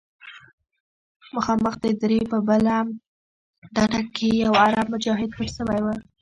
مخامخ 1.35 1.73
د 1.83 1.85
درې 2.01 2.19
په 2.31 2.37
بله 2.47 2.75
ډډه 3.75 4.01
کښې 4.15 4.29
يو 4.43 4.53
عرب 4.63 4.85
مجاهد 4.93 5.29
پټ 5.37 5.49
سوى 5.57 5.79
و. 5.83 5.87